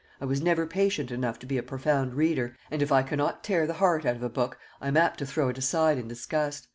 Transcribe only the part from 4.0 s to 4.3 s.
out of a